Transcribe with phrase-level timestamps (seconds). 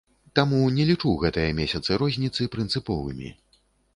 [0.37, 3.29] Таму не лічу гэтыя месяцы розніцы прынцыповымі.